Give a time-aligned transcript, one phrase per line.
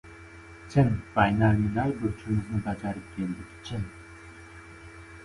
[0.75, 3.85] —Chin, baynalminal burchimizni bajarib keldik, chin.